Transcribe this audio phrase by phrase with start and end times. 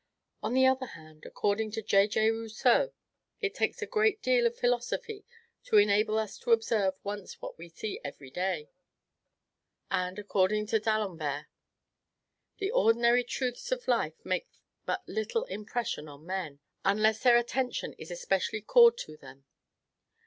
[0.41, 2.07] On the other hand, according to J.
[2.07, 2.31] J.
[2.31, 2.91] Rousseau,
[3.39, 5.23] "it takes a great deal of philosophy
[5.65, 8.71] to enable us to observe once what we see every day;"
[9.91, 11.45] and, according to d'Alembert,
[12.57, 14.47] "the ordinary truths of life make
[14.87, 19.45] but little impression on men, unless their attention is especially called to them."